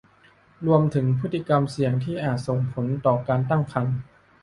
[0.65, 3.97] รวมถึงพฤติกรรมเสี่ยงที่อาจส่งผลต่อการตั้งครรภ์